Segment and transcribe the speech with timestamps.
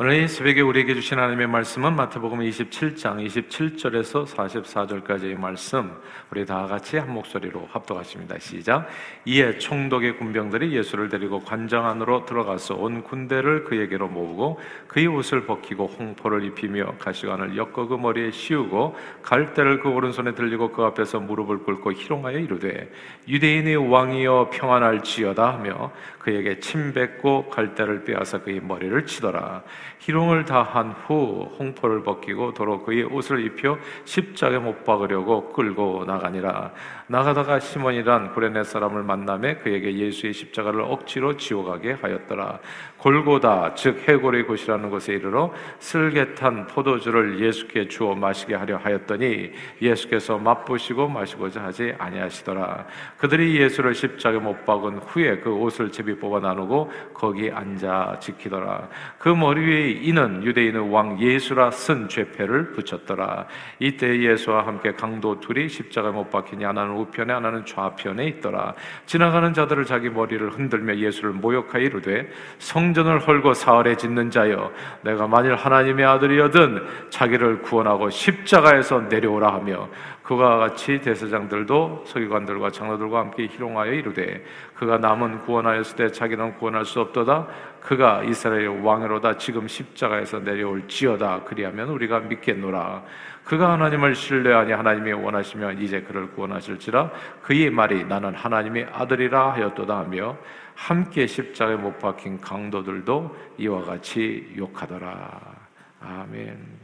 [0.00, 5.90] 오늘 이 새벽에 우리에게 주신 하나님의 말씀은 마태복음 27장 27절에서 44절까지의 말씀
[6.30, 8.38] 우리 다 같이 한 목소리로 합독하십니다.
[8.38, 8.86] 시작.
[9.24, 15.86] 이에 총독의 군병들이 예수를 데리고 관장 안으로 들어가서 온 군대를 그에게로 모으고 그의 옷을 벗기고
[15.86, 21.94] 홍포를 입히며 가시관을 엮어 그 머리에 씌우고 갈대를 그 오른손에 들리고 그 앞에서 무릎을 꿇고
[21.94, 22.88] 희롱하여 이르되
[23.26, 25.90] 유대인의 왕이여 평안할지어다 하며
[26.28, 29.62] 그에게 침 뱉고 갈대를 빼앗아 그의 머리를 치더라.
[30.00, 36.72] 희롱을 다한 후 홍포를 벗기고 도로 그의 옷을 입혀 십자가에 못 박으려고 끌고 나가니라.
[37.06, 42.58] 나가다가 시몬이란 구레네 사람을 만남에 그에게 예수의 십자가를 억지로 지워가게 하였더라.
[42.98, 51.08] 골고다 즉 해골의 곳이라는 곳에 이르러 슬개탄 포도주를 예수께 주어 마시게 하려 하였더니 예수께서 맛보시고
[51.08, 52.86] 마시고자 하지 아니하시더라.
[53.16, 58.88] 그들이 예수를 십자가에 못 박은 후에 그 옷을 제비 뽑아 나누고 거기 앉아 지키더라.
[59.18, 63.46] 그 머리 위에 이는 유대인의 왕 예수라 쓴 죄패를 붙였더라.
[63.78, 68.74] 이때 예수와 함께 강도 둘이 십자가에 못 박히니 하나는 우편에 하나는 좌편에 있더라.
[69.06, 74.70] 지나가는 자들을 자기 머리를 흔들며 예수를 모욕하여 이르되 성 전을 헐고 사흘에 짓는 자여
[75.02, 79.88] 내가 만일 하나님의 아들이여든 자기를 구원하고 십자가에서 내려오라 하며
[80.28, 87.00] 그와 같이 대세장들도 서기관들과 장로들과 함께 희롱하여 이르되 그가 남은 구원하였을 때 자기는 구원할 수
[87.00, 87.46] 없도다.
[87.80, 89.38] 그가 이스라엘 왕으로다.
[89.38, 91.44] 지금 십자가에서 내려올지어다.
[91.46, 93.02] 그리하면 우리가 믿겠노라.
[93.44, 97.10] 그가 하나님을 신뢰하니 하나님이 원하시면 이제 그를 구원하실지라.
[97.40, 100.36] 그의 말이 나는 하나님의 아들이라 하였도다 하며
[100.78, 105.56] 함께 십자가에 못 박힌 강도들도 이와 같이 욕하더라
[106.00, 106.78] 아멘.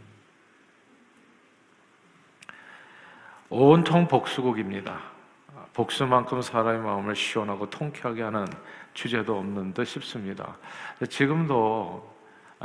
[3.48, 4.98] 온통 복수곡입니다.
[5.72, 8.46] 복수만큼 사람의 마음을 시원하고 통쾌하게 하는
[8.94, 10.56] 주제도 없는 듯 싶습니다.
[11.08, 12.12] 지금도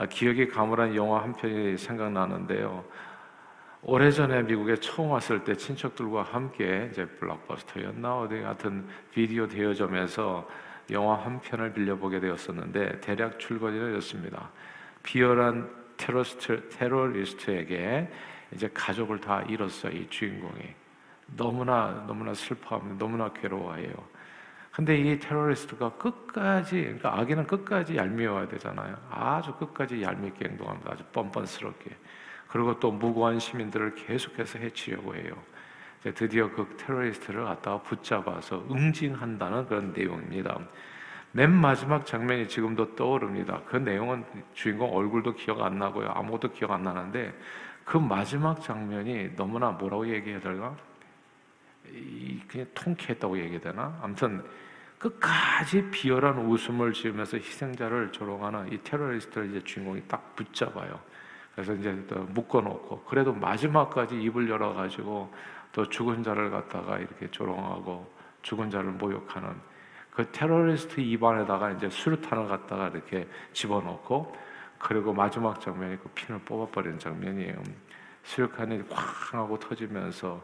[0.09, 2.83] 기억이 가물한 영화 한 편이 생각나는데요.
[3.83, 11.39] 오래전에 미국에 처음 왔을 때 친척들과 함께 이제 블록버스터였나 어디 같은 비디오 대여점에서 영화 한
[11.39, 14.50] 편을 빌려보게 되었었는데 대략 출거지는 이렇습니다.
[15.03, 18.09] 비열한 테러리스트, 테러리스트에게
[18.53, 19.91] 이제 가족을 다 잃었어요.
[19.94, 20.75] 이 주인공이
[21.35, 23.94] 너무나 너무나 슬퍼하면 너무나 괴로워해요.
[24.72, 28.95] 근데 이 테러리스트가 끝까지 그러니까 악인은 끝까지 얄미워야 되잖아요.
[29.09, 30.94] 아주 끝까지 얄밉게 행동합니다.
[30.94, 31.95] 아주 뻔뻔스럽게.
[32.47, 35.33] 그리고 또 무고한 시민들을 계속해서 해치려고 해요.
[36.02, 40.60] 드디어 그 테러리스트를 갖다가 붙잡아서 응징한다는 그런 내용입니다.
[41.32, 43.62] 맨 마지막 장면이 지금도 떠오릅니다.
[43.68, 44.24] 그 내용은
[44.54, 46.10] 주인공 얼굴도 기억 안 나고요.
[46.10, 47.38] 아무것도 기억 안 나는데
[47.84, 50.76] 그 마지막 장면이 너무나 뭐라고 얘기해야 될까?
[52.48, 54.00] 그냥 통쾌했다고 얘기해야 되나?
[54.02, 54.44] 아무튼
[54.98, 61.00] 끝까지 비열한 웃음을 지으면서 희생자를 조롱하는 이 테러리스트를 이제 주인공이 딱 붙잡아요.
[61.54, 65.34] 그래서 이제 또 묶어놓고 그래도 마지막까지 입을 열어가지고
[65.72, 69.50] 또 죽은 자를 갖다가 이렇게 조롱하고 죽은 자를 모욕하는
[70.12, 74.35] 그 테러리스트 입안에다가 이제 수류탄을 갖다가 이렇게 집어넣고
[74.78, 77.62] 그리고 마지막 장면이 그 핀을 뽑아버리는 장면이에요.
[78.24, 80.41] 수류탄이 쾅 하고 터지면서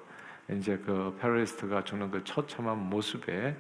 [0.52, 3.56] 이제 그 페러리스트가 죽는 그 처참한 모습에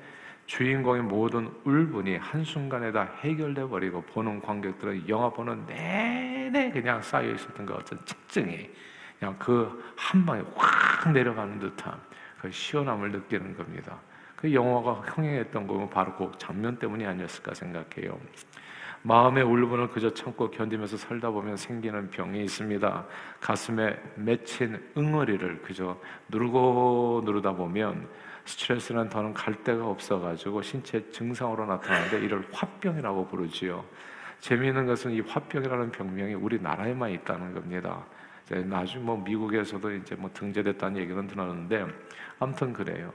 [0.46, 7.66] 주인공의 모든 울분이 한순간에 다 해결돼 버리고 보는 관객들은 영화 보는 내내 그냥 쌓여 있었던
[7.66, 8.70] 그 어떤 측증이
[9.20, 12.00] 그냥 그 한 방에 확 내려가는 듯한
[12.40, 13.98] 그 시원함을 느끼는 겁니다.
[14.36, 18.20] 그 영화가 흥행했던 거 바로 그 장면 때문이 아니었을까 생각해요.
[19.02, 23.06] 마음의 울분을 그저 참고 견디면서 살다 보면 생기는 병이 있습니다.
[23.40, 26.00] 가슴에 맺힌 응어리를 그저
[26.30, 28.08] 누르고 누르다 보면
[28.46, 33.84] 스트레스는 더는 갈 데가 없어가지고 신체 증상으로 나타나는데 이를 화병이라고 부르지요.
[34.40, 38.04] 재미있는 것은 이 화병이라는 병명이 우리나라에만 있다는 겁니다.
[38.54, 41.86] 나중 뭐 미국에서도 이제 뭐 등재됐다는 얘기는 들었는데
[42.40, 43.12] 아무튼 그래요.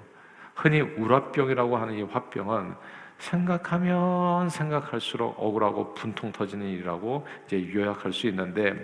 [0.55, 2.75] 흔히 우라병이라고 하는 이 화병은
[3.19, 8.75] 생각하면 생각할수록 억울하고 분통 터지는 일이라고 이제 요약할 수 있는데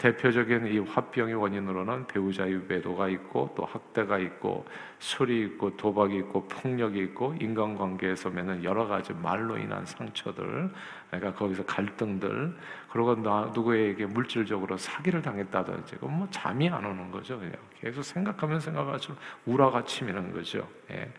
[0.00, 4.64] 대표적인 이 화병의 원인으로는 배우자의 외도가 있고 또 학대가 있고
[4.98, 10.70] 술이 있고 도박이 있고 폭력이 있고 인간관계에서 맺는 여러 가지 말로 인한 상처들
[11.10, 12.56] 그러니까 거기서 갈등들
[12.90, 19.18] 그리고 나 누구에게 물질적으로 사기를 당했다든지 뭐 잠이 안 오는 거죠 그냥 계속 생각하면 생각할수록
[19.44, 21.12] 우라가 치미는 거죠 예.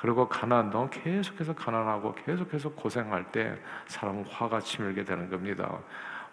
[0.00, 5.80] 그리고 가난, 너 계속해서 가난하고 계속해서 고생할 때 사람은 화가 치밀게 되는 겁니다.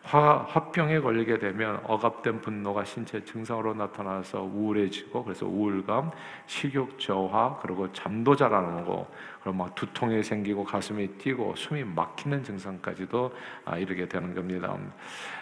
[0.06, 6.12] 화, 화병에 걸리게 되면 억압된 분노가 신체 증상으로 나타나서 우울해지고 그래서 우울감,
[6.46, 9.07] 식욕 저하, 그리고 잠도 잘 안 오고
[9.42, 13.34] 그리고 막 두통이 생기고 가슴이 뛰고 숨이 막히는 증상까지도
[13.66, 14.78] 아, 이르게 되는 겁니다.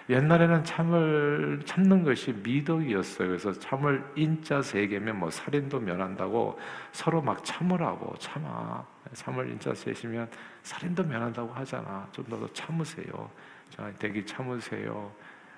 [0.10, 3.27] 옛날에는 참을 참는 것이 미덕이었어요.
[3.27, 6.57] 그래서 참을 인자 세 개면 뭐 살인도 면한다고
[6.92, 8.86] 서로 막 참으라고 참아.
[9.13, 10.30] 참을 인자 세시면
[10.63, 12.07] 살인도 면한다고 하잖아.
[12.12, 13.30] 좀 더 참으세요.
[13.75, 15.12] 자, 대기 참으세요.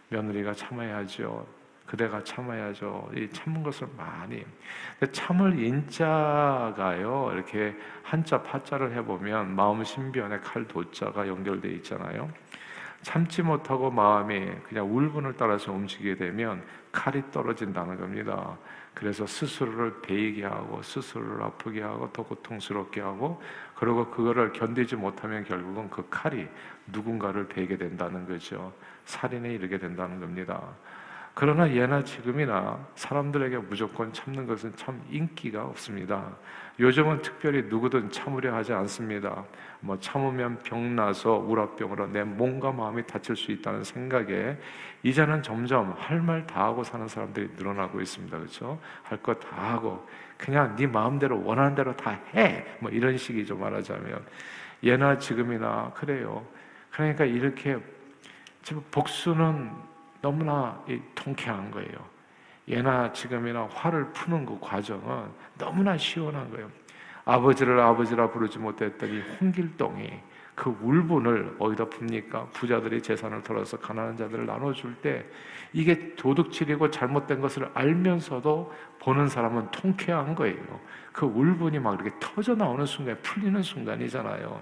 [0.08, 1.46] 며느리가 참아야죠.
[1.86, 3.12] 그대가 참아야죠.
[3.14, 4.46] 이 참는 것을 많이.
[5.12, 7.32] 참을 인자가요.
[7.34, 12.32] 이렇게 한자 파자를 해보면 마음 신변에 칼 도자가 연결돼 있잖아요.
[13.02, 16.64] 참지 못하고 마음이 그냥 울분을 따라서 움직이게 되면
[16.94, 18.58] 칼이 떨어진다는 겁니다.
[18.94, 23.42] 그래서 스스로를 베이게 하고 스스로를 아프게 하고 더 고통스럽게 하고
[23.76, 26.48] 그리고 그거를 견디지 못하면 결국은 그 칼이
[26.88, 28.74] 누군가를 베게 된다는 거죠.
[29.06, 30.62] 살인에 이르게 된다는 겁니다.
[31.34, 36.34] 그러나 예나 지금이나 사람들에게 무조건 참는 것은 참 인기가 없습니다.
[36.80, 39.44] 요즘은 특별히 누구든 참으려 하지 않습니다.
[39.86, 44.58] 뭐 참으면 병 나서 우라병으로 내 몸과 마음이 다칠 수 있다는 생각에
[45.04, 48.36] 이제는 점점 할 말 다 하고 사는 사람들이 늘어나고 있습니다.
[48.36, 48.80] 그렇죠?
[49.04, 52.66] 할 것 다 하고 그냥 네 마음대로 원하는 대로 다 해.
[52.80, 54.26] 뭐 이런 식이죠 말하자면
[54.84, 56.44] 예나 지금이나 그래요.
[56.90, 57.78] 그러니까 이렇게
[58.64, 59.70] 지금 복수는
[60.20, 60.84] 너무나
[61.14, 62.16] 통쾌한 거예요.
[62.68, 65.30] 예나 지금이나 화를 푸는 그 과정은
[65.60, 66.72] 너무나 시원한 거예요.
[67.26, 70.10] 아버지를 아버지라 부르지 못했더니 홍길동이
[70.54, 72.50] 그 울분을 어디다 풉니까?
[72.52, 75.26] 부자들이 재산을 털어서 가난한 자들을 나눠줄 때
[75.74, 80.80] 이게 도둑질이고 잘못된 것을 알면서도 보는 사람은 통쾌한 거예요.
[81.12, 84.62] 그 울분이 막 이렇게 터져 나오는 순간, 풀리는 순간이잖아요.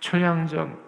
[0.00, 0.85] 춘향전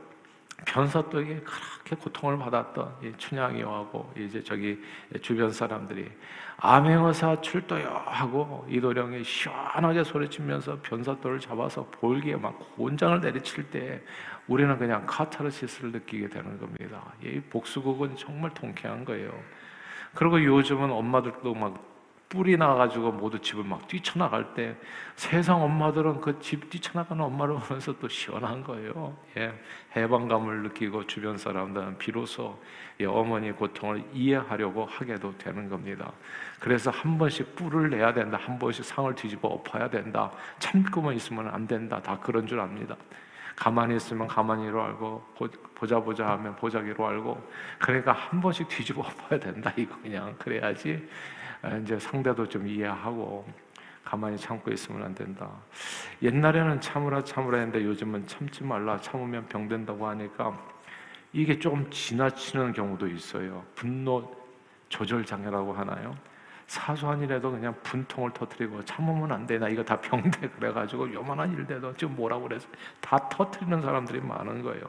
[0.66, 4.82] 변사또에게 그렇게 고통을 받았던 춘향이 하고 이제 저기
[5.22, 6.10] 주변 사람들이
[6.58, 14.02] 암행어사 출도요 하고 이도령이 시원하게 소리치면서 변사또를 잡아서 볼기에 막 곤장을 내리칠 때
[14.48, 17.12] 우리는 그냥 카타르시스를 느끼게 되는 겁니다.
[17.22, 19.32] 이 복수극은 정말 통쾌한 거예요.
[20.14, 21.97] 그리고 요즘은 엄마들도 막
[22.28, 24.76] 뿔이 나가지고 모두 집을 막 뛰쳐나갈 때
[25.16, 29.16] 세상 엄마들은 그 집 뛰쳐나가는 엄마를 보면서 또 시원한 거예요.
[29.38, 29.52] 예,
[29.96, 32.60] 해방감을 느끼고 주변 사람들은 비로소
[33.00, 36.12] 예, 어머니의 고통을 이해하려고 하게도 되는 겁니다.
[36.60, 38.38] 그래서 한 번씩 뿔을 내야 된다.
[38.40, 40.30] 한 번씩 상을 뒤집어 엎어야 된다.
[40.58, 42.00] 참고만 있으면 안 된다.
[42.02, 42.96] 다 그런 줄 압니다.
[43.56, 45.34] 가만히 있으면 가만히로 알고
[45.74, 47.50] 보자 보자 하면 보자기로 알고
[47.80, 49.72] 그러니까 한 번씩 뒤집어 엎어야 된다.
[49.76, 51.37] 이거 그냥 그래야지 아,
[51.82, 53.46] 이제 상대도 좀 이해하고
[54.04, 55.50] 가만히 참고 있으면 안 된다.
[56.22, 60.58] 옛날에는 참으라 참으라 했는데 요즘은 참지 말라 참으면 병된다고 하니까
[61.32, 63.64] 이게 조금 지나치는 경우도 있어요.
[63.74, 64.34] 분노
[64.88, 66.14] 조절 장애라고 하나요?
[66.66, 69.58] 사소한 일에도 그냥 분통을 터트리고 참으면 안 돼.
[69.58, 70.48] 나 이거 다 병돼.
[70.58, 72.68] 그래가지고 요만한 일돼도 지금 뭐라고 그래서
[73.00, 74.84] 다 터트리는 사람들이 많은 거예요.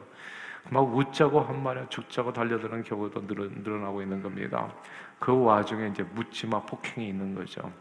[0.68, 4.72] 막 웃자고 한 말에 죽자고 달려드는 경우도 늘어나고 있는 겁니다.
[5.18, 7.72] 그 와중에 이제 묻지마 폭행이 있는 거죠.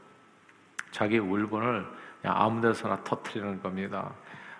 [0.92, 1.86] 자기 울분을
[2.24, 4.12] 아무 데서나 터트리는 겁니다.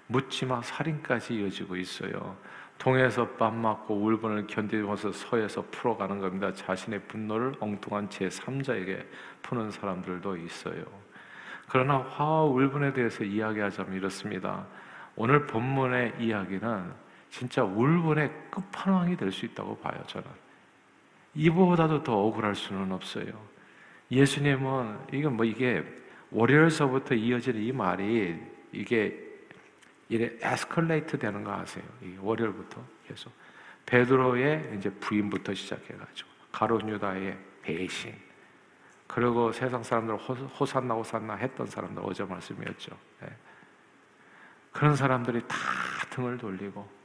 [0.08, 2.36] 묻지마 살인까지 이어지고 있어요.
[2.78, 6.54] 동에서 밥 맞고 울분을 견디면서 서에서 풀어가는 겁니다.
[6.54, 9.06] 자신의 분노를 엉뚱한 제3자에게
[9.42, 10.84] 푸는 사람들도 있어요.
[11.68, 14.66] 그러나 화와 울분에 대해서 이야기하자면 이렇습니다.
[15.16, 20.28] 오늘 본문의 이야기는 진짜 울분의 끝판왕이 될 수 있다고 봐요, 저는.
[21.36, 23.28] 이보다도 더 억울할 수는 없어요.
[24.12, 25.84] 예수님은 이건 뭐 이게
[26.32, 28.40] 월요일서부터 이어지는 이 말이
[28.72, 29.28] 이게
[30.10, 31.84] 이래 에스컬레이트 되는 거 아세요?
[32.02, 33.32] 이 월요일부터 계속
[33.86, 38.16] 베드로의 이제 부인부터 시작해가지고 가론 유다의 배신
[39.08, 42.98] 그리고 세상 사람들 호산나 호산나 했던 사람들 어제 말씀이었죠.
[43.22, 43.30] 네.
[44.72, 45.58] 그런 사람들이 다
[46.10, 46.99] 등을 돌리고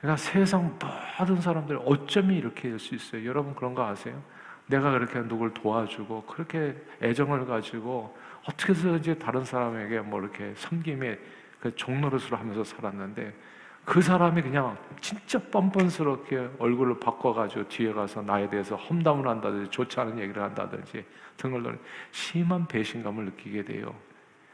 [0.00, 0.78] 그러니까 세상
[1.18, 3.24] 모든 사람들 어쩌면 이렇게 될 수 있어요.
[3.26, 4.22] 여러분 그런 거 아세요?
[4.66, 8.16] 내가 그렇게 누굴 도와주고 그렇게 애정을 가지고
[8.48, 11.18] 어떻게 해서든지 다른 사람에게 뭐 이렇게 섬김의
[11.60, 13.34] 그 종노릇으로 하면서 살았는데
[13.84, 20.18] 그 사람이 그냥 진짜 뻔뻔스럽게 얼굴을 바꿔가지고 뒤에 가서 나에 대해서 험담을 한다든지 좋지 않은
[20.18, 21.04] 얘기를 한다든지
[21.36, 21.78] 등을 넣는
[22.10, 23.94] 심한 배신감을 느끼게 돼요.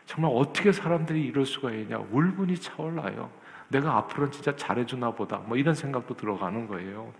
[0.07, 3.31] 정말 어떻게 사람들이 이럴 수가 있냐 울분이 차올라요.
[3.69, 5.39] 내가 앞으로는 진짜 잘해주나 보다.
[5.39, 7.13] 뭐 이런 생각도 들어가는 거예요.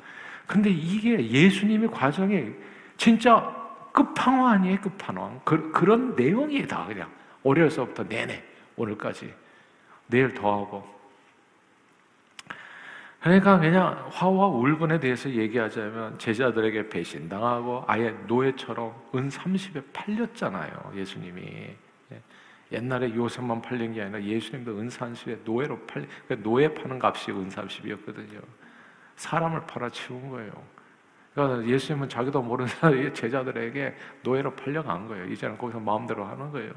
[0.47, 2.53] 근데 이게 예수님의 과정이
[2.97, 3.55] 진짜
[3.93, 5.41] 끝판왕 아니에요, 끝판왕.
[5.45, 7.11] 그, 그런 내용이다, 그냥.
[7.43, 8.43] 월요일서부터 내내,
[8.77, 9.33] 오늘까지.
[10.09, 10.97] 내일 더 하고.
[13.21, 20.93] 그러니까 그냥 화와 울분에 대해서 얘기하자면 제자들에게 배신당하고 아예 노예처럼 은 30에 팔렸잖아요.
[20.95, 21.75] 예수님이.
[22.73, 22.77] 예.
[22.77, 27.49] 옛날에 요셉만 팔린 게 아니라 예수님도 은 30에 노예로 팔 그러니까 노예 파는 값이 은
[27.49, 28.43] 30이었거든요.
[29.17, 30.53] 사람을 팔아 치운 거예요.
[31.35, 32.71] 그러니까 예수님은 자기도 모르는
[33.15, 35.27] 제자들에게 노예로 팔려간 거예요.
[35.27, 36.73] 이제는 거기서 마음대로 하는 거예요.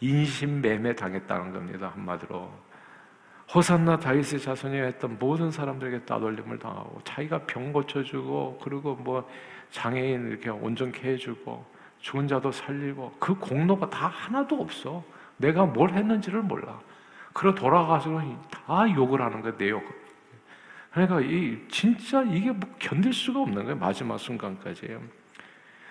[0.00, 1.92] 인신매매 당했다는 겁니다.
[1.94, 2.68] 한마디로.
[3.54, 9.28] 호산나 다윗의 자손이 했던 모든 사람들에게 따돌림을 당하고 자기가 병 고쳐주고 그리고 뭐
[9.70, 11.64] 장애인 이렇게 온전케 해주고
[12.00, 15.04] 죽은 자도 살리고 그 공로가 다 하나도 없어.
[15.36, 16.78] 내가 뭘 했는지를 몰라.
[17.32, 19.82] 그러 돌아가서 다 욕을 하는 거야, 내 욕.
[20.92, 23.76] 그러니까 이 진짜 이게 뭐 견딜 수가 없는 거예요.
[23.76, 24.98] 마지막 순간까지.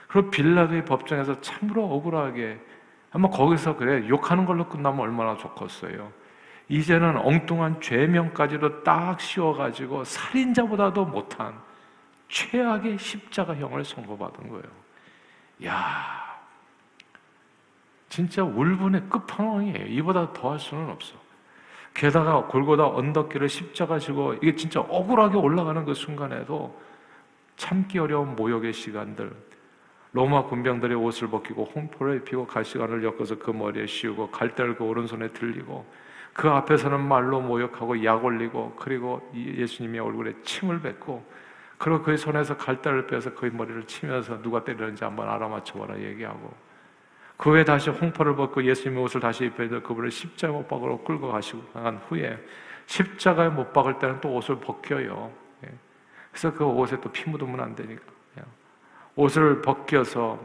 [0.07, 2.59] 그리고 빌라도의 법정에서 참으로 억울하게
[3.11, 6.11] 아마 거기서 그래 욕하는 걸로 끝나면 얼마나 좋겠어요.
[6.69, 11.53] 이제는 엉뚱한 죄명까지도 딱 씌워가지고 살인자보다도 못한
[12.27, 14.86] 최악의 십자가형을 선고받은 거예요.
[15.65, 16.37] 야,
[18.09, 19.85] 진짜 울분의 끝판왕이에요.
[19.87, 21.15] 이보다 더할 수는 없어.
[21.93, 26.79] 게다가 골고다 언덕길을 십자가 지고 이게 진짜 억울하게 올라가는 그 순간에도
[27.55, 29.35] 참기 어려운 모욕의 시간들,
[30.13, 35.85] 로마 군병들의 옷을 벗기고 홍포를 입히고 갈시관을 엮어서 그 머리에 씌우고 갈대를 그 오른손에 들리고
[36.33, 41.25] 그 앞에서는 말로 모욕하고 약 올리고 그리고 예수님의 얼굴에 침을 뱉고
[41.77, 46.51] 그리고 그의 손에서 갈대를 빼서 그의 머리를 치면서 누가 때리는지 한번 알아맞혀봐라 얘기하고
[47.37, 51.63] 그 후에 다시 홍포를 벗고 예수님의 옷을 다시 입혀서 그분을 십자가 못 박으러 끌고 가시고
[51.73, 52.37] 한 후에
[52.87, 55.31] 십자가에 못 박을 때는 또 옷을 벗겨요.
[55.65, 55.71] 예.
[56.31, 58.01] 그래서 그 옷에 또 피 묻으면 안 되니까
[59.15, 60.39] 옷을 벗겨서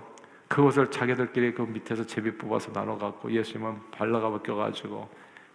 [0.49, 5.09] 그 옷을 자기들끼리 그 밑에서 제비 뽑아서 나눠 갖고 예수님은 발라가 벗겨 가지고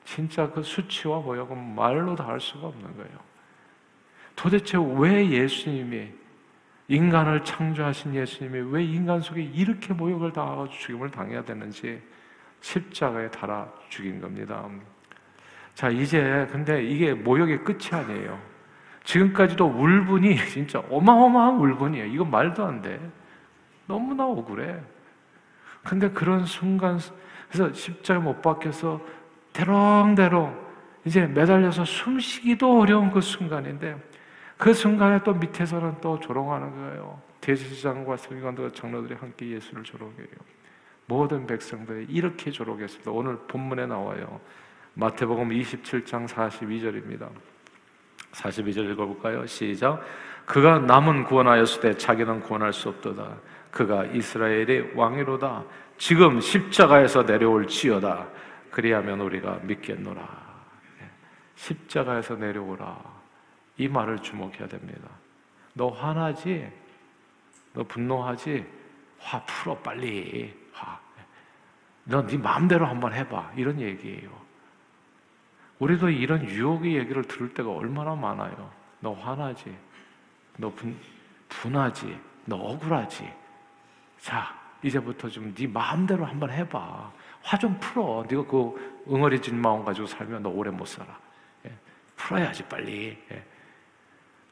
[0.05, 3.17] 진짜 그 수치와 모욕은 말로 다 할 수가 없는 거예요.
[4.37, 6.09] 도대체 왜 예수님이
[6.87, 12.01] 인간을 창조하신 예수님이 왜 인간 속에 이렇게 모욕을 당하고 죽임을 당해야 되는지
[12.61, 14.63] 십자가에 달아 죽인 겁니다.
[15.73, 18.39] 자, 이제 근데 이게 모욕의 끝이 아니에요.
[19.03, 22.05] 지금까지도 울분이 진짜 어마어마한 울분이에요.
[22.05, 22.99] 이거 말도 안 돼.
[23.87, 24.79] 너무나 억울해.
[25.83, 26.99] 근데 그런 순간,
[27.49, 29.01] 그래서 십자가 못 박혀서
[29.53, 30.67] 대롱대롱
[31.05, 33.97] 이제 매달려서 숨 쉬기도 어려운 그 순간인데
[34.57, 37.21] 그 순간에 또 밑에서는 또 조롱하는 거예요.
[37.41, 40.27] 대제사장과 서기관들과 장로들이 함께 예수를 조롱해요.
[41.05, 43.11] 모든 백성들이 이렇게 조롱했습니다.
[43.11, 44.41] 오늘 본문에 나와요.
[44.95, 47.29] 마태복음 27장 42절입니다.
[48.31, 49.45] 42절 읽어볼까요?
[49.45, 50.01] 시작.
[50.45, 53.37] 그가 남은 구원하였을 자기는 구원할 수 없도다.
[53.71, 55.63] 그가 이스라엘의 왕이로다.
[55.97, 58.27] 지금 십자가에서 내려올 지어다.
[58.71, 60.21] 그리하면 우리가 믿겠노라.
[61.01, 61.09] 예.
[61.55, 63.16] 십자가에서 내려오라.
[63.77, 65.09] 이 말을 주목해야 됩니다.
[65.73, 66.69] 너 화나지?
[67.73, 68.65] 너 분노하지?
[69.19, 70.53] 화 풀어 빨리.
[70.73, 70.99] 화.
[72.05, 73.53] 너네 마음대로 한번 해봐.
[73.55, 74.29] 이런 얘기예요.
[75.79, 78.71] 우리도 이런 유혹의 얘기를 들을 때가 얼마나 많아요.
[78.99, 79.75] 너 화나지?
[80.57, 80.97] 너 분,
[81.49, 82.19] 분하지?
[82.45, 83.31] 너 억울하지?
[84.19, 87.11] 자, 이제부터 좀 네 마음대로 한번 해봐.
[87.43, 88.25] 화 좀 풀어.
[88.27, 91.17] 네가 그 응어리진 마음 가지고 살면 너 오래 못 살아.
[91.65, 91.71] 예.
[92.15, 93.17] 풀어야지 빨리.
[93.31, 93.45] 예.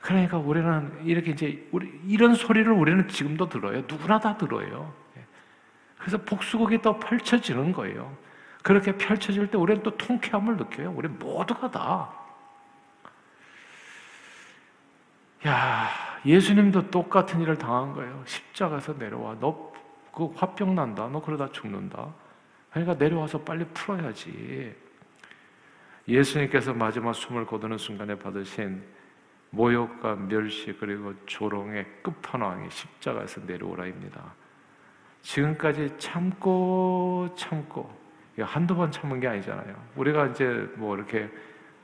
[0.05, 3.81] 그러니까 우리는 이렇게 이제 우리 이런 소리를 우리는 지금도 들어요.
[3.87, 4.93] 누구나 다 들어요.
[5.17, 5.25] 예.
[5.97, 8.15] 그래서 복수극이 또 펼쳐지는 거예요.
[8.61, 10.93] 그렇게 펼쳐질 때 우리는 또 통쾌함을 느껴요.
[10.95, 12.13] 우리 모두가 다.
[15.47, 15.89] 야,
[16.25, 18.23] 예수님도 똑같은 일을 당한 거예요.
[18.25, 19.39] 십자가에서 내려와.
[19.39, 19.75] 너
[20.15, 21.09] 그 화병 난다.
[21.11, 22.07] 너 그러다 죽는다.
[22.71, 24.73] 그러니까 내려와서 빨리 풀어야지.
[26.07, 28.81] 예수님께서 마지막 숨을 거두는 순간에 받으신
[29.55, 34.21] 모욕과 멸시 그리고 조롱의 끝판왕이 십자가에서 내려오라입니다.
[35.21, 37.91] 지금까지 참고 참고
[38.39, 39.75] 한두 번 참은 게 아니잖아요.
[39.95, 41.29] 우리가 이제 뭐 이렇게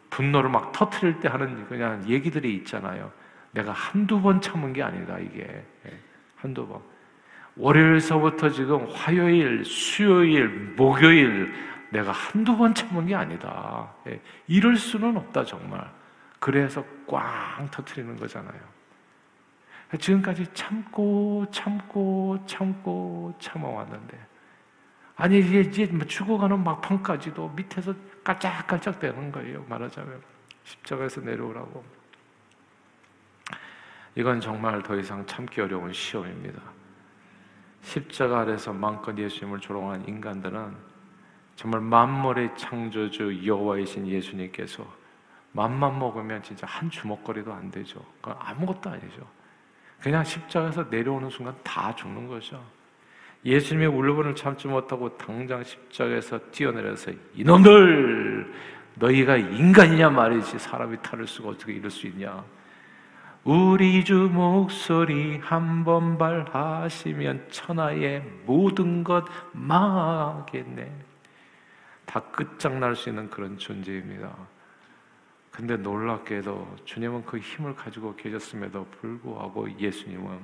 [0.10, 3.12] 분노를 막 터트릴 때 하는 그냥 얘기들이 있잖아요.
[3.52, 6.00] 내가 한두 번 참은 게 아니다 이게 예,
[6.36, 6.82] 한두 번.
[7.56, 10.48] 월요일서부터 지금 화요일, 수요일,
[10.78, 11.54] 목요일
[11.90, 13.94] 내가 한두 번 참은 게 아니다.
[14.08, 15.90] 예, 이럴 수는 없다 정말.
[16.42, 18.60] 그래서 꽝 터트리는 거잖아요.
[20.00, 24.18] 지금까지 참고 참고 참고 참아왔는데
[25.18, 27.94] 아니 이제 뭐 죽어가는 막판까지도 밑에서
[28.24, 29.64] 깔짝깔짝 되는 거예요.
[29.70, 30.20] 말하자면
[30.64, 31.86] 십자가에서 내려오라고.
[34.16, 36.60] 이건 정말 더 이상 참기 어려운 시험입니다.
[37.84, 40.76] 십자가 아래서 마음껏 예수님을 조롱한 인간들은
[41.56, 45.01] 정말 만물의 창조주 여호와이신 예수님께서
[45.54, 48.04] 맘만 먹으면 진짜 한 주먹거리도 안 되죠.
[48.22, 49.28] 아무것도 아니죠.
[50.00, 52.64] 그냥 십자가에서 내려오는 순간 다 죽는 거죠.
[53.44, 58.54] 예수님의 울분을 참지 못하고 당장 십자가에서 뛰어내려서 이놈들
[58.96, 62.44] 너희가 인간이냐 말이지 사람이 탈을 수가 어떻게 이럴 수 있냐
[63.44, 70.92] 우리 주 목소리 한 번 발하시면 천하의 모든 것 망하겠네
[72.06, 74.36] 다 끝장날 수 있는 그런 존재입니다
[75.52, 80.40] 근데 놀랍게도 주님은 그 힘을 가지고 계셨음에도 불구하고 예수님은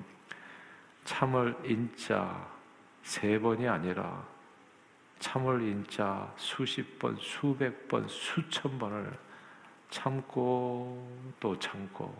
[1.05, 2.45] 참을 인자
[3.03, 4.25] 세 번이 아니라
[5.19, 9.17] 참을 인자 수십 번, 수백 번, 수천 번을
[9.89, 11.09] 참고
[11.39, 12.13] 또 참고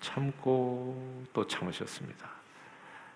[0.00, 2.28] 참고 또 참으셨습니다.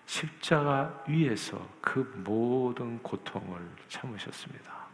[0.07, 4.86] 십자가 위에서 그 모든 고통을 참으셨습니다.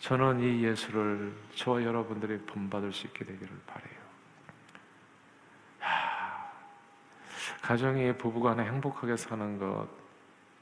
[0.00, 4.04] 저는 이 예수를 저와 여러분들이 본받을 수 있게 되기를 바래요.
[7.62, 9.88] 가정이 부부간에 행복하게 사는 것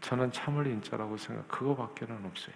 [0.01, 2.55] 저는 참을 인자라고 생각, 그거밖에는 없어요.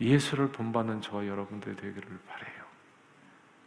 [0.00, 2.64] 예수를 본받는 저와 여러분들이 되기를 바래요.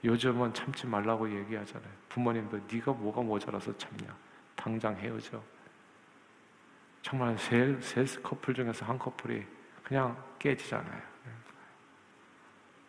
[0.03, 1.91] 요즘은 참지 말라고 얘기하잖아요.
[2.09, 4.15] 부모님도 네가 뭐가 모자라서 참냐?
[4.55, 5.41] 당장 헤어져.
[7.01, 9.45] 정말 세, 세 커플 중에서 한 커플이
[9.83, 11.12] 그냥 깨지잖아요.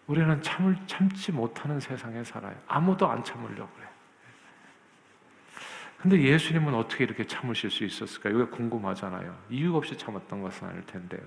[0.07, 2.55] 우리는 참을 참지 못하는 세상에 살아요.
[2.67, 3.89] 아무도 안 참으려고 그래.
[5.99, 8.43] 근데 예수님은 어떻게 이렇게 참으실 수 있었을까요?
[8.43, 9.35] 이게 궁금하잖아요.
[9.49, 11.19] 이유 없이 참았던 것은 아닐 텐데.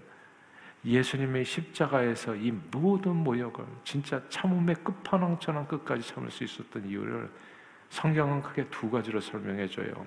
[0.85, 7.29] 예수님의 십자가에서 이 모든 모욕을 진짜 참음의 끝판왕처럼 끝까지 참을 수 있었던 이유를
[7.89, 10.05] 성경은 크게 두 가지로 설명해 줘요.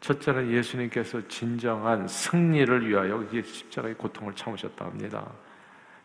[0.00, 5.32] 첫째는 예수님께서 진정한 승리를 위하여 이 십자가의 고통을 참으셨다 합니다.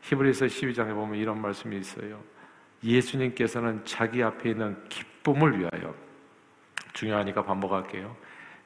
[0.01, 2.21] 히브리서 12장에 보면 이런 말씀이 있어요.
[2.83, 5.93] 예수님께서는 자기 앞에 있는 기쁨을 위하여
[6.93, 8.15] 중요하니까 반복할게요.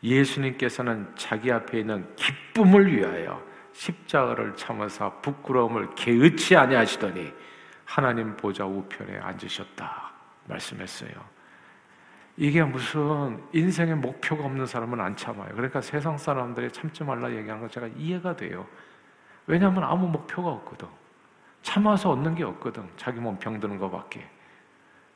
[0.04, 7.34] 예수님께서는 자기 앞에 있는 기쁨을 위하여 십자가를 참으사 부끄러움을 개의치 아니하시더니
[7.84, 10.12] 하나님 보좌 우편에 앉으셨다
[10.46, 11.36] 말씀했어요.
[12.38, 15.54] 이게 무슨 인생의 목표가 없는 사람은 안 참아요.
[15.56, 18.68] 그러니까 세상 사람들이 참지 말라 얘기하는 거 제가 이해가 돼요.
[19.48, 20.88] 왜냐하면 아무 목표가 없거든.
[21.66, 22.88] 참아서 얻는 게 없거든.
[22.96, 24.24] 자기 몸 병드는 것밖에.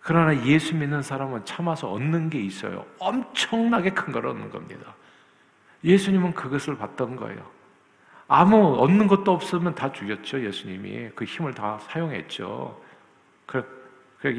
[0.02, 2.86] 그러나 예수 믿는 사람은 참아서 얻는 게 있어요.
[2.98, 4.96] 엄청나게 큰 걸 얻는 겁니다.
[5.84, 7.46] 예수님은 그것을 봤던 거예요.
[8.28, 11.12] 아무 얻는 것도 없으면 다 죽였죠, 예수님이.
[11.16, 12.82] 그 힘을 다 사용했죠.
[13.46, 13.64] 그,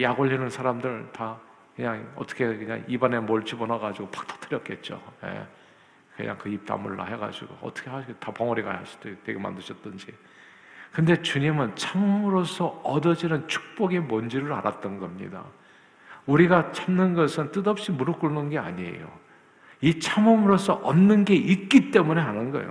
[0.03, 1.39] 약 올리는 사람들 다
[1.77, 5.01] 그냥 어떻게 그냥 입안에 뭘 집어넣어가지고 팍 터뜨렸겠죠.
[5.25, 5.47] 예.
[6.17, 10.13] 그냥 그 입 다물라 해가지고 어떻게 하시 다 벙어리가 하시도 되게 만드셨던지.
[10.93, 15.45] 근데 주님은 참으로서 얻어지는 축복이 뭔지를 알았던 겁니다.
[16.27, 19.07] 우리가 참는 것은 뜻없이 무릎 꿇는 게 아니에요.
[19.81, 22.71] 이 참음으로써 얻는 게 있기 때문에 하는 거예요.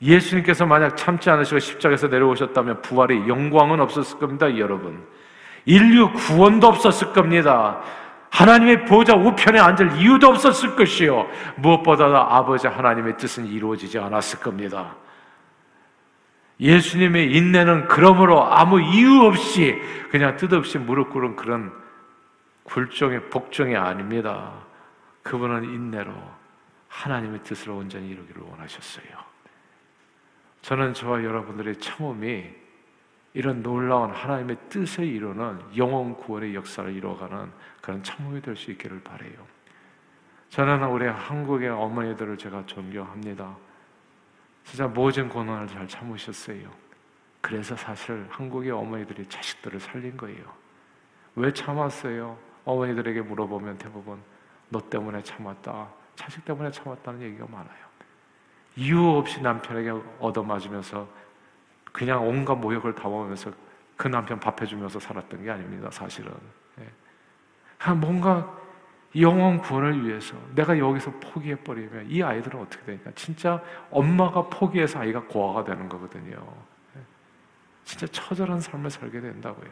[0.00, 5.04] 예수님께서 만약 참지 않으시고 십자가에서 내려오셨다면 부활의 영광은 없었을 겁니다, 여러분.
[5.66, 7.82] 인류 구원도 없었을 겁니다.
[8.30, 11.26] 하나님의 보좌 우편에 앉을 이유도 없었을 것이요.
[11.56, 14.94] 무엇보다도 아버지 하나님의 뜻은 이루어지지 않았을 겁니다.
[16.60, 21.72] 예수님의 인내는 그러므로 아무 이유 없이 그냥 뜻없이 무릎 꿇은 그런
[22.64, 24.52] 굴종의 복종이 아닙니다.
[25.22, 26.12] 그분은 인내로
[26.88, 29.06] 하나님의 뜻을 온전히 이루기를 원하셨어요.
[30.62, 32.44] 저는 저와 여러분들의 참음이
[33.32, 39.46] 이런 놀라운 하나님의 뜻을 이루는 영원 구원의 역사를 이루어가는 그런 참음이 될 수 있기를 바래요.
[40.50, 43.56] 저는 우리 한국의 어머니들을 제가 존경합니다.
[44.64, 46.70] 진짜 모든 고난을 잘 참으셨어요.
[47.40, 50.44] 그래서 사실 한국의 어머니들이 자식들을 살린 거예요.
[51.36, 52.38] 왜 참았어요?
[52.64, 54.20] 어머니들에게 물어보면 대부분
[54.68, 55.88] 너 때문에 참았다.
[56.14, 57.90] 자식 때문에 참았다는 얘기가 많아요.
[58.76, 61.08] 이유 없이 남편에게 얻어맞으면서
[61.92, 63.52] 그냥 온갖 모욕을 당하면서
[63.96, 65.90] 그 남편 밥 해주면서 살았던 게 아닙니다.
[65.90, 66.32] 사실은.
[66.78, 67.92] 예.
[67.92, 68.59] 뭔가
[69.16, 75.64] 영원 구원을 위해서 내가 여기서 포기해버리면 이 아이들은 어떻게 되니까 진짜 엄마가 포기해서 아이가 고아가
[75.64, 76.36] 되는 거거든요.
[76.96, 77.00] 예.
[77.84, 79.70] 진짜 처절한 삶을 살게 된다고요.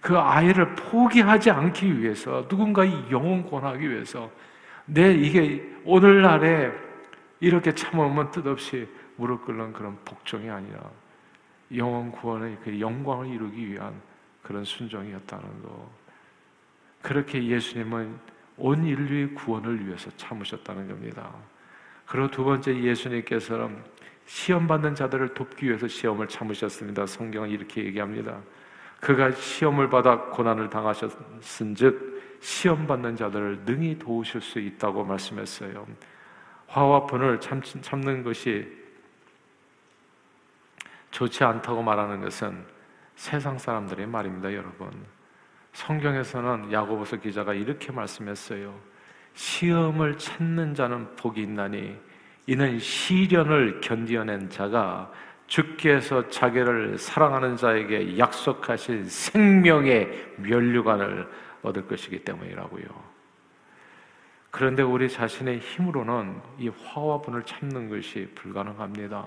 [0.00, 4.30] 그 아이를 포기하지 않기 위해서 누군가 이 영혼 구원하기 위해서
[4.84, 6.72] 내 이게 오늘날에
[7.40, 10.78] 이렇게 참으면 뜻없이 무릎 꿇는 그런 복종이 아니라
[11.74, 14.00] 영혼 구원의 그 영광을 이루기 위한
[14.42, 15.90] 그런 순종이었다는 거.
[17.02, 21.30] 그렇게 예수님은 온 인류의 구원을 위해서 참으셨다는 겁니다.
[22.06, 23.82] 그리고 두 번째 예수님께서는
[24.26, 27.06] 시험 받는 자들을 돕기 위해서 시험을 참으셨습니다.
[27.06, 28.40] 성경은 이렇게 얘기합니다.
[29.00, 35.86] 그가 시험을 받아 고난을 당하셨은 즉 시험 받는 자들을 능히 도우실 수 있다고 말씀했어요.
[36.68, 38.66] 화와 분을 참, 참는 것이
[41.10, 42.64] 좋지 않다고 말하는 것은
[43.14, 44.90] 세상 사람들의 말입니다, 여러분.
[45.74, 48.74] 성경에서는 야고보서 기자가 이렇게 말씀했어요.
[49.34, 51.96] 시험을 찾는 자는 복이 있나니
[52.46, 55.10] 이는 시련을 견디어낸 자가
[55.46, 61.28] 주께서 자기를 사랑하는 자에게 약속하신 생명의 면류관을
[61.62, 62.84] 얻을 것이기 때문이라고요.
[64.50, 69.26] 그런데 우리 자신의 힘으로는 이 화와 분을 참는 것이 불가능합니다.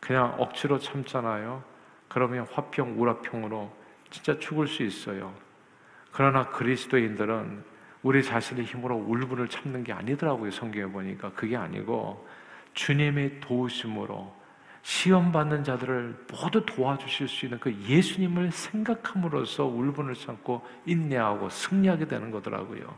[0.00, 1.64] 그냥 억지로 참잖아요.
[2.08, 3.74] 그러면 화평, 우라평으로
[4.10, 5.32] 진짜 죽을 수 있어요.
[6.12, 7.64] 그러나 그리스도인들은
[8.02, 10.50] 우리 자신의 힘으로 울분을 참는 게 아니더라고요.
[10.50, 12.26] 성경에 보니까 그게 아니고
[12.74, 14.42] 주님의 도우심으로
[14.82, 22.30] 시험 받는 자들을 모두 도와주실 수 있는 그 예수님을 생각함으로써 울분을 참고 인내하고 승리하게 되는
[22.32, 22.92] 거더라고요.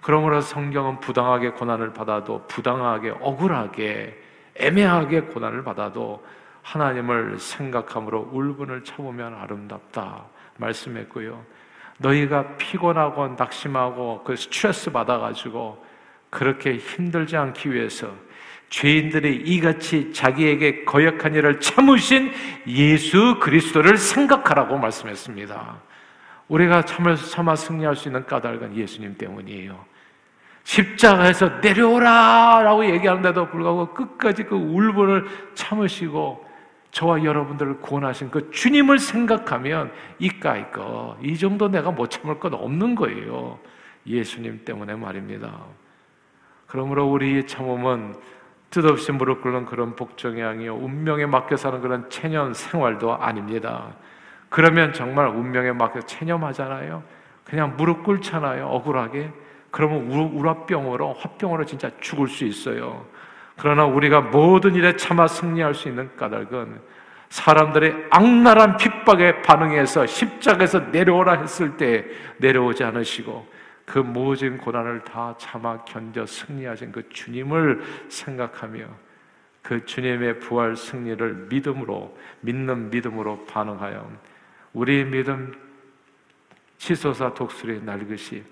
[0.00, 4.18] 그러므로 성경은 부당하게 고난을 받아도 부당하게 억울하게
[4.54, 6.24] 애매하게 고난을 받아도
[6.62, 10.26] 하나님을 생각함으로 울분을 참으면 아름답다
[10.58, 11.44] 말씀했고요.
[12.00, 15.84] 너희가 피곤하고 낙심하고 그 스트레스 받아가지고
[16.30, 18.08] 그렇게 힘들지 않기 위해서
[18.70, 22.32] 죄인들이 이같이 자기에게 거역한 일을 참으신
[22.68, 25.76] 예수 그리스도를 생각하라고 말씀했습니다.
[26.48, 29.84] 우리가 참을 참아 승리할 수 있는 까닭은 예수님 때문이에요.
[30.62, 32.62] 십자가에서 내려오라!
[32.62, 36.49] 라고 얘기하는데도 불구하고 끝까지 그 울분을 참으시고
[36.90, 42.94] 저와 여러분들을 구원하신 그 주님을 생각하면 이까이 거, 이 정도 내가 못 참을 건 없는
[42.94, 43.58] 거예요.
[44.06, 45.52] 예수님 때문에 말입니다.
[46.66, 48.14] 그러므로 우리의 참음은
[48.70, 53.94] 뜻없이 무릎 꿇는 그런 복종이 아니요 운명에 맡겨 사는 그런 체념 생활도 아닙니다.
[54.48, 57.02] 그러면 정말 운명에 맡겨 체념하잖아요.
[57.44, 58.66] 그냥 무릎 꿇잖아요.
[58.66, 59.32] 억울하게.
[59.70, 63.06] 그러면 우라병으로 화병으로 진짜 죽을 수 있어요.
[63.60, 66.80] 그러나 우리가 모든 일에 참아 승리할 수 있는 까닭은
[67.28, 72.06] 사람들의 악랄한 핍박에 반응해서 십자가에서 내려오라 했을 때
[72.38, 73.46] 내려오지 않으시고
[73.84, 78.86] 그 모든 고난을 다 참아 견뎌 승리하신 그 주님을 생각하며
[79.60, 84.10] 그 주님의 부활 승리를 믿음으로 믿는 믿음으로 반응하여
[84.72, 85.52] 우리 믿음
[86.78, 88.42] 치솟아 독수리 날것이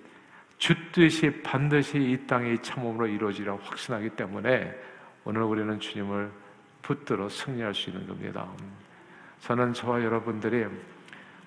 [0.59, 4.88] 주뜻이 반드시 이 땅의 참음으로 이루어지라 확신하기 때문에
[5.25, 6.31] 오늘 우리는 주님을
[6.81, 8.47] 붙들어 승리할 수 있는 겁니다.
[9.41, 10.65] 저는 저와 여러분들이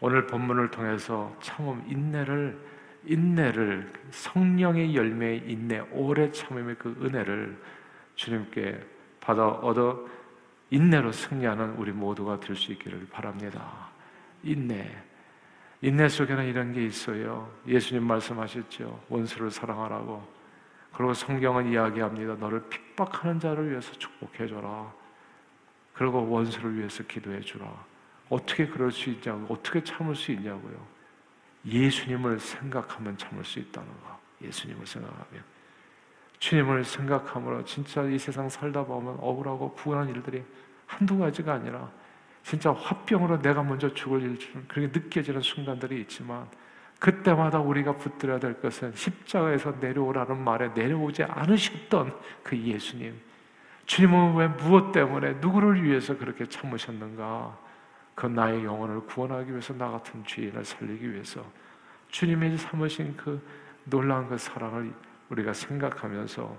[0.01, 2.59] 오늘 본문을 통해서 참음 인내를
[3.05, 7.57] 인내를 성령의 열매의 인내 오래 참음의 그 은혜를
[8.15, 8.81] 주님께
[9.21, 10.07] 받아 얻어
[10.71, 13.91] 인내로 승리하는 우리 모두가 될 수 있기를 바랍니다.
[14.43, 14.91] 인내
[15.83, 17.53] 인내 속에는 이런 게 있어요.
[17.67, 19.05] 예수님 말씀하셨죠.
[19.09, 20.42] 원수를 사랑하라고.
[20.93, 22.35] 그리고 성경은 이야기합니다.
[22.35, 24.93] 너를 핍박하는 자를 위해서 축복해 줘라.
[25.95, 27.67] 그리고 원수를 위해서 기도해 주라.
[28.29, 30.87] 어떻게 그럴 수 있냐고, 어떻게 참을 수 있냐고요.
[31.67, 34.19] 예수님을 생각하면 참을 수 있다는 거.
[34.43, 35.45] 예수님을 생각하면.
[36.39, 40.43] 주님을 생각함으로 진짜 이 세상 살다 보면 억울하고 부한 일들이
[40.87, 41.89] 한두 가지가 아니라
[42.43, 46.49] 진짜 화병으로 내가 먼저 죽을 일 그렇게 느껴지는 순간들이 있지만
[47.03, 53.21] 그때마다 우리가 붙들어야 될 것은 십자가에서 내려오라는 말에 내려오지 않으셨던 그 예수님.
[53.87, 57.59] 주님은 왜 무엇 때문에 누구를 위해서 그렇게 참으셨는가?
[58.15, 61.45] 그 나의 영혼을 구원하기 위해서 나 같은 죄인을 살리기 위해서
[62.07, 63.45] 주님이 삼으신 그
[63.83, 64.93] 놀라운 그 사랑을
[65.29, 66.57] 우리가 생각하면서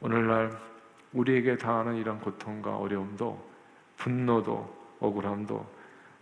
[0.00, 0.56] 오늘날
[1.12, 3.50] 우리에게 당하는 이런 고통과 어려움도
[3.96, 5.66] 분노도 억울함도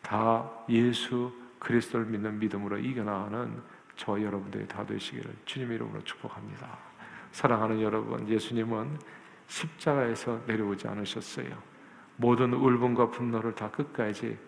[0.00, 3.61] 다 예수 그리스도를 믿는 믿음으로 이겨나가는
[3.96, 6.79] 저 여러분들이 다 되시기를 주님의 이름으로 축복합니다.
[7.33, 8.98] 사랑하는 여러분, 예수님은
[9.46, 11.74] 십자가에서 내려오지 않으셨어요.
[12.16, 14.38] 모든 울분과 분노를 다 끝까지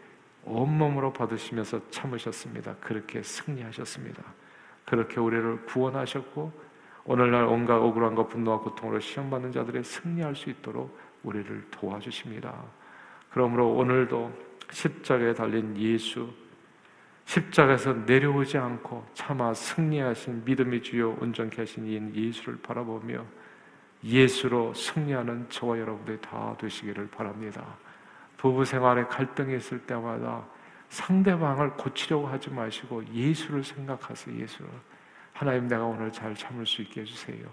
[0.44, 2.76] 온몸으로 받으시면서 참으셨습니다.
[2.76, 4.22] 그렇게 승리하셨습니다.
[4.84, 6.52] 그렇게 우리를 구원하셨고
[7.04, 12.54] 오늘날 온갖 억울함과 분노와 고통으로 시험받는 자들의 승리할 수 있도록 우리를 도와주십니다.
[13.30, 14.32] 그러므로 오늘도
[14.70, 16.32] 십자가에 달린 예수,
[17.26, 23.24] 십자가에서 내려오지 않고 차마 승리하신 믿음의 주요 온전케 하신 이 예수를 바라보며
[24.02, 27.76] 예수로 승리하는 저와 여러분들이 다 되시기를 바랍니다.
[28.36, 30.46] 부부 생활에 갈등이 있을 때마다
[30.88, 34.38] 상대방을 고치려고 하지 마시고 예수를 생각하세요.
[34.38, 34.70] 예수를.
[35.32, 37.44] 하나님 내가 오늘 잘 참을 수 있게 해주세요.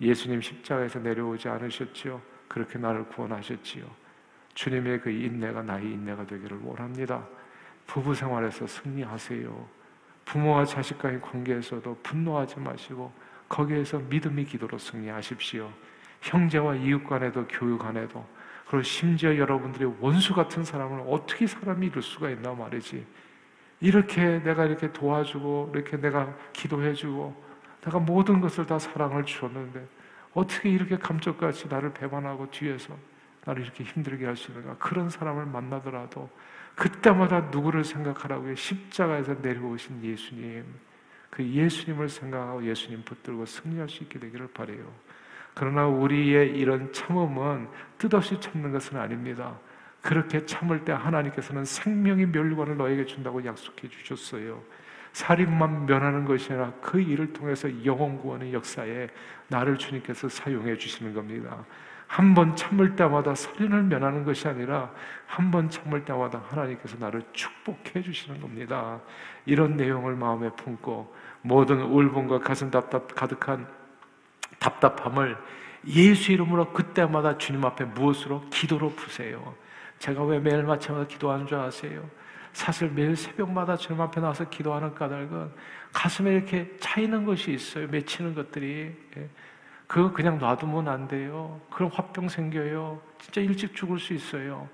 [0.00, 2.20] 예수님 십자가에서 내려오지 않으셨지요.
[2.46, 3.86] 그렇게 나를 구원하셨지요.
[4.52, 7.26] 주님의 그 인내가 나의 인내가 되기를 원합니다.
[7.86, 9.68] 부부 생활에서 승리하세요.
[10.24, 13.12] 부모와 자식과의 관계에서도 분노하지 마시고
[13.48, 15.70] 거기에서 믿음의 기도로 승리하십시오.
[16.22, 18.26] 형제와 이웃 간에도 교육 간에도
[18.66, 23.06] 그리고 심지어 여러분들의 원수 같은 사람을 어떻게 사람이 이룰 수가 있나 말이지.
[23.80, 27.44] 이렇게 내가 이렇게 도와주고 이렇게 내가 기도해주고
[27.82, 29.86] 내가 모든 것을 다 사랑을 주었는데
[30.32, 32.96] 어떻게 이렇게 감쪽같이 나를 배반하고 뒤에서
[33.44, 34.76] 나를 이렇게 힘들게 있는가?
[34.78, 36.30] 그런 사람을 만나더라도
[36.74, 38.54] 그때마다 누구를 생각하라고요?
[38.54, 40.64] 십자가에서 내려오신 예수님.
[41.30, 44.92] 그 예수님을 생각하고 예수님 붙들고 승리할 수 있게 되기를 바래요.
[45.54, 49.58] 그러나 우리의 이런 참음은 뜻없이 참는 것은 아닙니다.
[50.02, 54.62] 그렇게 참을 때 하나님께서는 생명의 멸관을 너에게 준다고 약속해 주셨어요.
[55.12, 59.08] 살인만 면하는 것이 아니라 그 일을 통해서 영혼 구원의 역사에
[59.48, 61.64] 나를 주님께서 사용해 주시는 겁니다.
[62.06, 64.92] 한 번 참을 때마다 살인을 면하는 것이 아니라
[65.26, 69.00] 한 번 참을 때마다 하나님께서 나를 축복해 주시는 겁니다.
[69.46, 73.66] 이런 내용을 마음에 품고 모든 울분과 가슴 답답 가득한
[74.58, 75.36] 답답함을
[75.86, 79.54] 예수 이름으로 그때마다 주님 앞에 무엇으로 기도로 푸세요.
[79.98, 82.08] 제가 왜 매일 마침마다 기도하는 줄 아세요?
[82.52, 85.50] 사실 매일 새벽마다 주님 앞에 나와서 기도하는 까닭은
[85.92, 87.88] 가슴에 이렇게 차이는 것이 있어요.
[87.88, 88.94] 맺히는 것들이.
[89.84, 89.86] 예.
[89.86, 91.60] 그거 그냥 놔두면 안 돼요.
[91.70, 93.00] 그럼 화병 생겨요.
[93.18, 94.68] 진짜 일찍 죽을 수 있어요.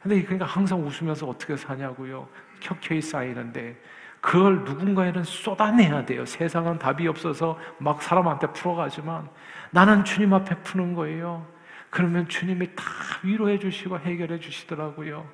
[0.00, 2.28] 근데 그러니까 항상 웃으면서 어떻게 사냐고요.
[2.60, 3.80] 켜켜이 쌓이는데
[4.20, 6.24] 그걸 누군가에는 쏟아내야 돼요.
[6.24, 9.28] 세상은 답이 없어서 막 사람한테 풀어가지만
[9.70, 11.46] 나는 주님 앞에 푸는 거예요.
[11.90, 12.84] 그러면 주님이 다
[13.22, 15.26] 위로해 주시고 해결해 주시더라고요.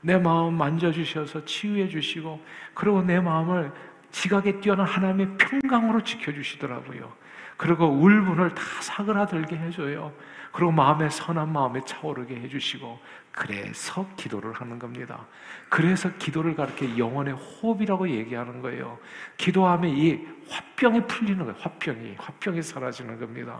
[0.00, 2.40] 내 마음 만져주셔서 치유해 주시고,
[2.74, 3.72] 그리고 내 마음을
[4.10, 7.10] 지각에 뛰어난 하나님의 평강으로 지켜주시더라고요.
[7.56, 10.12] 그리고 울분을 다 사그라들게 해줘요.
[10.52, 12.98] 그리고 마음에 선한 마음에 차오르게 해주시고,
[13.32, 15.26] 그래서 기도를 하는 겁니다.
[15.68, 18.98] 그래서 기도를 가르쳐 영혼의 호흡이라고 얘기하는 거예요.
[19.36, 21.54] 기도하면 이 화병이 풀리는 거예요.
[21.58, 22.16] 화병이.
[22.18, 23.58] 화병이 사라지는 겁니다.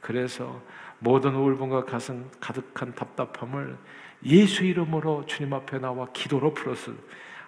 [0.00, 0.60] 그래서
[1.00, 3.76] 모든 울분과 가슴 가득한 답답함을
[4.24, 6.92] 예수 이름으로 주님 앞에 나와 기도로 풀어서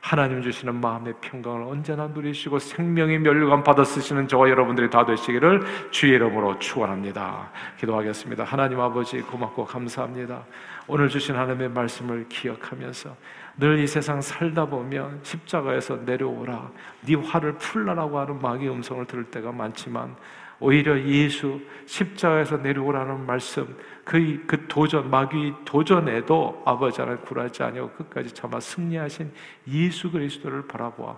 [0.01, 6.15] 하나님 주시는 마음의 평강을 언제나 누리시고 생명의 멸류관 받아 쓰시는 저와 여러분들이 다 되시기를 주의
[6.15, 7.51] 이름으로 축원합니다.
[7.79, 8.45] 기도하겠습니다.
[8.45, 10.45] 하나님 아버지 고맙고 감사합니다.
[10.87, 13.15] 오늘 주신 하나님의 말씀을 기억하면서
[13.59, 16.71] 늘 이 세상 살다 보면 십자가에서 내려오라
[17.03, 20.17] 네 화를 풀라라고 하는 마귀의 음성을 들을 때가 많지만
[20.61, 28.33] 오히려 예수 십자가에서 내려오라는 말씀 그, 그 도전, 마귀 도전에도 아버지 하나 굴하지 아니고 끝까지
[28.35, 29.33] 참아 승리하신
[29.69, 31.17] 예수 그리스도를 바라보아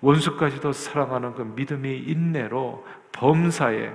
[0.00, 3.92] 원수까지도 사랑하는 그 믿음의 인내로 범사에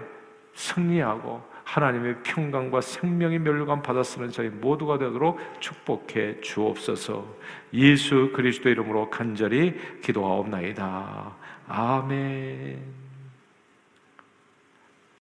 [0.53, 7.25] 승리하고 하나님의 평강과 생명의 멸류관 쓰는 저희 모두가 되도록 축복해 주옵소서.
[7.73, 11.35] 예수 그리스도 이름으로 간절히 기도하옵나이다.
[11.67, 13.06] 아멘.